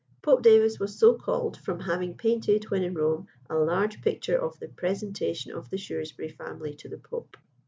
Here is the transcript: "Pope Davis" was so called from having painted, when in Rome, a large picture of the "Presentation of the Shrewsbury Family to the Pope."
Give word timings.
"Pope 0.23 0.41
Davis" 0.41 0.79
was 0.79 0.97
so 0.97 1.13
called 1.13 1.57
from 1.57 1.81
having 1.81 2.17
painted, 2.17 2.63
when 2.71 2.81
in 2.83 2.95
Rome, 2.95 3.27
a 3.51 3.55
large 3.55 4.01
picture 4.01 4.35
of 4.35 4.57
the 4.57 4.67
"Presentation 4.67 5.51
of 5.51 5.69
the 5.69 5.77
Shrewsbury 5.77 6.29
Family 6.29 6.73
to 6.77 6.89
the 6.89 6.97
Pope." 6.97 7.37